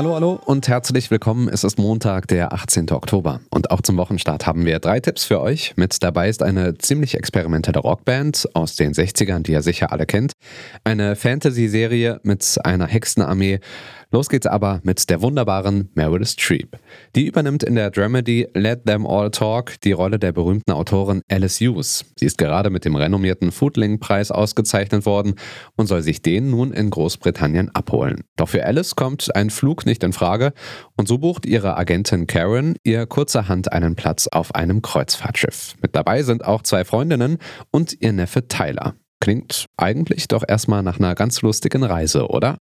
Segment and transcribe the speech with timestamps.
[0.00, 1.50] Hallo, hallo und herzlich willkommen.
[1.50, 2.90] Es ist Montag, der 18.
[2.90, 3.42] Oktober.
[3.50, 5.74] Und auch zum Wochenstart haben wir drei Tipps für euch.
[5.76, 10.32] Mit dabei ist eine ziemlich experimentelle Rockband aus den 60ern, die ihr sicher alle kennt.
[10.84, 13.60] Eine Fantasy-Serie mit einer Hexenarmee
[14.12, 16.76] Los geht's aber mit der wunderbaren Meryl Streep.
[17.14, 21.60] Die übernimmt in der Dramedy Let Them All Talk die Rolle der berühmten Autorin Alice
[21.60, 22.04] Hughes.
[22.16, 25.36] Sie ist gerade mit dem renommierten Foodling-Preis ausgezeichnet worden
[25.76, 28.24] und soll sich den nun in Großbritannien abholen.
[28.34, 30.54] Doch für Alice kommt ein Flug nicht in Frage
[30.96, 35.74] und so bucht ihre Agentin Karen ihr kurzerhand einen Platz auf einem Kreuzfahrtschiff.
[35.82, 37.36] Mit dabei sind auch zwei Freundinnen
[37.70, 38.94] und ihr Neffe Tyler.
[39.20, 42.56] Klingt eigentlich doch erstmal nach einer ganz lustigen Reise, oder?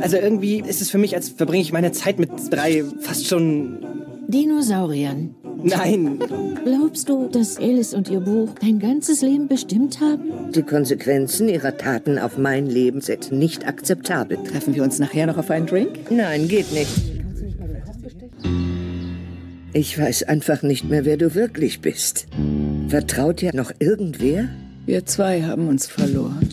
[0.00, 3.84] Also irgendwie ist es für mich, als verbringe ich meine Zeit mit drei fast schon
[4.28, 5.34] Dinosauriern.
[5.62, 6.18] Nein.
[6.64, 10.52] Glaubst du, dass Alice und ihr Buch dein ganzes Leben bestimmt haben?
[10.52, 14.38] Die Konsequenzen ihrer Taten auf mein Leben sind nicht akzeptabel.
[14.44, 16.10] Treffen wir uns nachher noch auf einen Drink?
[16.10, 16.90] Nein, geht nicht.
[19.72, 22.26] Ich weiß einfach nicht mehr, wer du wirklich bist.
[22.88, 24.48] Vertraut dir noch irgendwer?
[24.86, 26.43] Wir zwei haben uns verloren.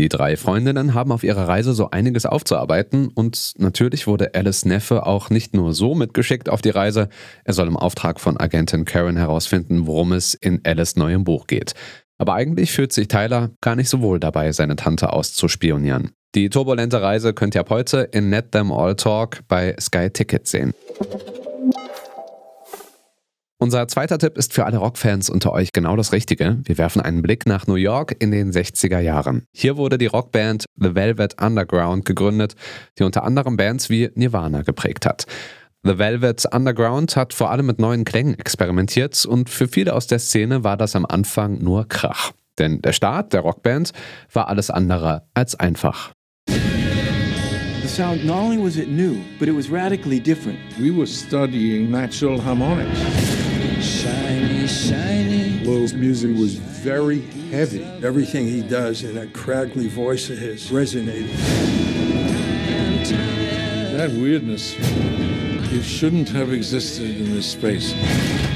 [0.00, 5.04] Die drei Freundinnen haben auf ihrer Reise so einiges aufzuarbeiten und natürlich wurde Alice Neffe
[5.04, 7.10] auch nicht nur so mitgeschickt auf die Reise,
[7.44, 11.74] er soll im Auftrag von Agentin Karen herausfinden, worum es in Alice neuem Buch geht.
[12.16, 16.12] Aber eigentlich fühlt sich Tyler gar nicht so wohl dabei, seine Tante auszuspionieren.
[16.34, 20.46] Die turbulente Reise könnt ihr ab heute in Net Them All Talk bei Sky Ticket
[20.46, 20.72] sehen.
[23.62, 26.58] Unser zweiter Tipp ist für alle Rockfans unter euch genau das Richtige.
[26.64, 29.44] Wir werfen einen Blick nach New York in den 60er Jahren.
[29.52, 32.54] Hier wurde die Rockband The Velvet Underground gegründet,
[32.98, 35.26] die unter anderem Bands wie Nirvana geprägt hat.
[35.82, 40.20] The Velvet Underground hat vor allem mit neuen Klängen experimentiert und für viele aus der
[40.20, 42.32] Szene war das am Anfang nur Krach.
[42.58, 43.92] Denn der Start der Rockband
[44.32, 46.12] war alles andere als einfach.
[46.48, 50.58] The sound, not only was it new, but it was radically different.
[50.78, 53.39] We were studying natural harmonics.
[53.80, 55.64] Shiny, shiny.
[55.64, 57.20] Lowell's music was very
[57.50, 57.82] heavy.
[58.04, 61.34] Everything he does in that crackly voice of his resonated.
[63.96, 67.92] That weirdness, it shouldn't have existed in this space.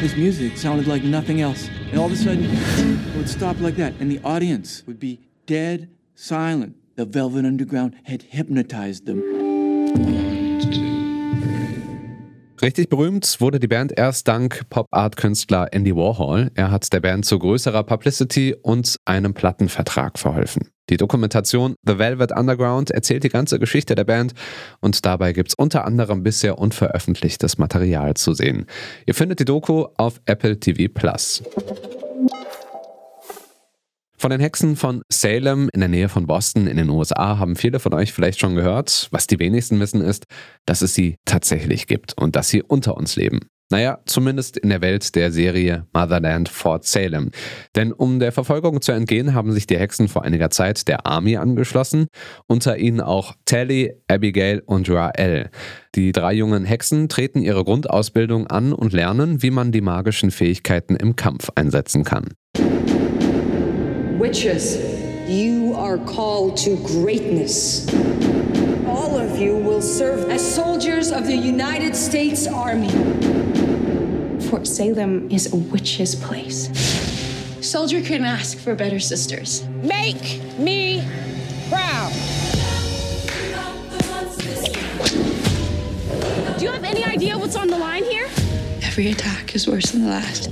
[0.00, 1.68] His music sounded like nothing else.
[1.90, 5.20] And all of a sudden, it would stop like that, and the audience would be
[5.46, 6.76] dead silent.
[6.96, 9.22] The Velvet Underground had hypnotized them.
[12.64, 16.50] Richtig berühmt wurde die Band erst dank Pop-Art-Künstler Andy Warhol.
[16.54, 20.70] Er hat der Band zu größerer Publicity und einem Plattenvertrag verholfen.
[20.88, 24.32] Die Dokumentation The Velvet Underground erzählt die ganze Geschichte der Band
[24.80, 28.64] und dabei gibt es unter anderem bisher unveröffentlichtes Material zu sehen.
[29.04, 31.42] Ihr findet die Doku auf Apple TV Plus.
[34.24, 37.78] Von den Hexen von Salem in der Nähe von Boston in den USA haben viele
[37.78, 39.08] von euch vielleicht schon gehört.
[39.10, 40.24] Was die wenigsten wissen ist,
[40.64, 43.40] dass es sie tatsächlich gibt und dass sie unter uns leben.
[43.70, 47.32] Naja, zumindest in der Welt der Serie Motherland Fort Salem.
[47.76, 51.36] Denn um der Verfolgung zu entgehen, haben sich die Hexen vor einiger Zeit der Army
[51.36, 52.06] angeschlossen,
[52.46, 55.50] unter ihnen auch Tally, Abigail und Rael.
[55.96, 60.96] Die drei jungen Hexen treten ihre Grundausbildung an und lernen, wie man die magischen Fähigkeiten
[60.96, 62.28] im Kampf einsetzen kann.
[64.24, 64.78] Witches,
[65.28, 67.86] you are called to greatness.
[68.86, 72.88] All of you will serve as soldiers of the United States Army.
[74.48, 76.70] Fort Salem is a witch's place.
[77.60, 79.62] Soldier couldn't ask for better sisters.
[79.82, 81.06] Make me
[81.68, 82.10] proud.
[86.58, 88.30] Do you have any idea what's on the line here?
[88.80, 90.50] Every attack is worse than the last.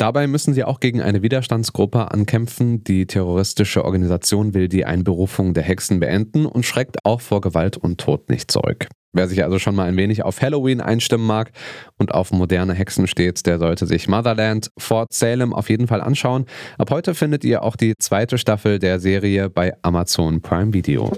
[0.00, 2.82] Dabei müssen sie auch gegen eine Widerstandsgruppe ankämpfen.
[2.84, 8.00] Die terroristische Organisation will die Einberufung der Hexen beenden und schreckt auch vor Gewalt und
[8.00, 8.86] Tod nicht zurück.
[9.12, 11.52] Wer sich also schon mal ein wenig auf Halloween einstimmen mag
[11.98, 16.46] und auf moderne Hexen steht, der sollte sich Motherland Fort Salem auf jeden Fall anschauen.
[16.78, 21.12] Ab heute findet ihr auch die zweite Staffel der Serie bei Amazon Prime Video.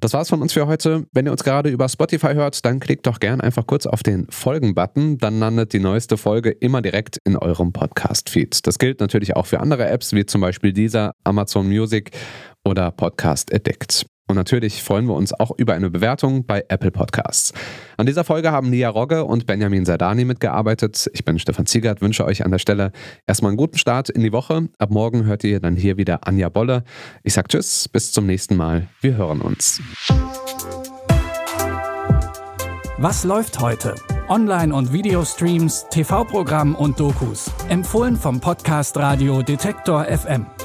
[0.00, 1.06] Das war's von uns für heute.
[1.12, 4.28] Wenn ihr uns gerade über Spotify hört, dann klickt doch gern einfach kurz auf den
[4.30, 5.18] Folgen-Button.
[5.18, 8.64] Dann landet die neueste Folge immer direkt in eurem Podcast-Feed.
[8.66, 12.12] Das gilt natürlich auch für andere Apps, wie zum Beispiel dieser, Amazon Music
[12.64, 14.06] oder Podcast Addict.
[14.28, 17.52] Und natürlich freuen wir uns auch über eine Bewertung bei Apple Podcasts.
[17.96, 21.10] An dieser Folge haben Nia Rogge und Benjamin Sardani mitgearbeitet.
[21.14, 22.92] Ich bin Stefan Ziegert, wünsche euch an der Stelle
[23.26, 24.68] erstmal einen guten Start in die Woche.
[24.78, 26.84] Ab morgen hört ihr dann hier wieder Anja Bolle.
[27.22, 28.88] Ich sag Tschüss, bis zum nächsten Mal.
[29.00, 29.80] Wir hören uns.
[32.98, 33.94] Was läuft heute?
[34.28, 37.50] Online- und Videostreams, TV-Programm und Dokus.
[37.68, 40.57] Empfohlen vom Podcast Radio Detektor FM.